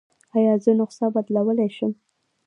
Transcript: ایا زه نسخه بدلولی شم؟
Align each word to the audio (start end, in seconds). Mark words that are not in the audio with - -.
ایا 0.37 0.53
زه 0.63 0.71
نسخه 0.79 1.07
بدلولی 1.15 1.69
شم؟ 1.75 1.91